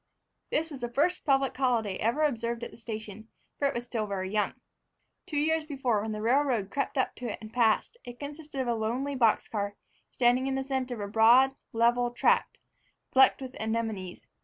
This 0.49 0.71
was 0.71 0.81
the 0.81 0.89
first 0.89 1.25
public 1.25 1.55
holiday 1.55 1.97
ever 1.97 2.23
observed 2.23 2.63
at 2.63 2.71
the 2.71 2.77
station, 2.77 3.27
for 3.59 3.67
it 3.67 3.75
was 3.75 3.83
still 3.83 4.07
very 4.07 4.31
young. 4.33 4.55
Two 5.27 5.37
years 5.37 5.67
before, 5.67 6.01
when 6.01 6.11
the 6.11 6.23
railroad 6.23 6.71
crept 6.71 6.97
up 6.97 7.13
to 7.17 7.31
it 7.31 7.37
and 7.39 7.53
passed 7.53 7.97
it, 8.03 8.13
it 8.13 8.19
consisted 8.19 8.59
of 8.61 8.67
a 8.67 8.73
lonely 8.73 9.13
box 9.13 9.47
car 9.47 9.75
standing 10.09 10.47
in 10.47 10.55
the 10.55 10.63
center 10.63 10.95
of 10.95 11.01
a 11.01 11.07
broad, 11.11 11.55
level 11.71 12.09
tract 12.09 12.57
flecked 13.11 13.43
with 13.43 13.53
anemones. 13.59 14.25